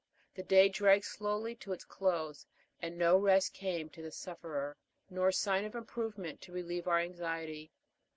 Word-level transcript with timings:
The 0.33 0.41
day 0.41 0.67
dragged 0.67 1.05
slowly 1.05 1.53
to 1.57 1.73
its 1.73 1.85
close, 1.85 2.47
and 2.81 2.97
no 2.97 3.19
rest 3.19 3.53
came 3.53 3.87
to 3.89 4.01
the 4.01 4.09
sufferer, 4.09 4.75
nor 5.11 5.31
sign 5.31 5.63
of 5.63 5.75
improvement 5.75 6.41
to 6.41 6.51
relieve 6.51 6.87
our 6.87 6.97
anxiety. 6.97 7.69